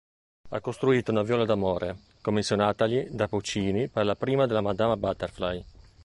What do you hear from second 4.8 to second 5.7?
Butterfly.